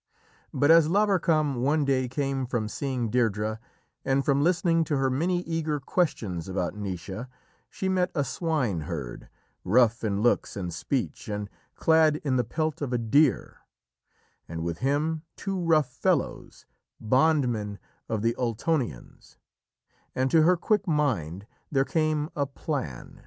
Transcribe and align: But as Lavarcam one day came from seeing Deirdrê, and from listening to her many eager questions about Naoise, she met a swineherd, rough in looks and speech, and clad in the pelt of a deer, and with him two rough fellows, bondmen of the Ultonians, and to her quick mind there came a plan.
But 0.51 0.71
as 0.71 0.87
Lavarcam 0.87 1.57
one 1.61 1.85
day 1.85 2.07
came 2.07 2.47
from 2.47 2.67
seeing 2.67 3.11
Deirdrê, 3.11 3.59
and 4.03 4.25
from 4.25 4.41
listening 4.41 4.83
to 4.85 4.97
her 4.97 5.11
many 5.11 5.43
eager 5.43 5.79
questions 5.79 6.47
about 6.49 6.73
Naoise, 6.73 7.27
she 7.69 7.87
met 7.87 8.09
a 8.15 8.23
swineherd, 8.23 9.29
rough 9.63 10.03
in 10.03 10.23
looks 10.23 10.57
and 10.57 10.73
speech, 10.73 11.27
and 11.27 11.51
clad 11.75 12.15
in 12.23 12.35
the 12.35 12.43
pelt 12.43 12.81
of 12.81 12.91
a 12.91 12.97
deer, 12.97 13.57
and 14.47 14.63
with 14.63 14.79
him 14.79 15.21
two 15.35 15.59
rough 15.63 15.91
fellows, 15.91 16.65
bondmen 16.99 17.77
of 18.09 18.23
the 18.23 18.35
Ultonians, 18.39 19.37
and 20.15 20.31
to 20.31 20.41
her 20.41 20.57
quick 20.57 20.87
mind 20.87 21.45
there 21.71 21.85
came 21.85 22.31
a 22.35 22.47
plan. 22.47 23.19